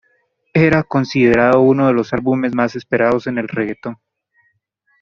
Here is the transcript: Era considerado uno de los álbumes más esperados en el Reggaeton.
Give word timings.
Era 0.55 0.81
considerado 0.81 1.61
uno 1.61 1.85
de 1.85 1.93
los 1.93 2.11
álbumes 2.11 2.55
más 2.55 2.75
esperados 2.75 3.27
en 3.27 3.37
el 3.37 3.47
Reggaeton. 3.47 3.99